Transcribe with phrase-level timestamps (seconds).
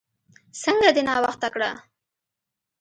[0.63, 1.69] څنګه دې ناوخته کړه؟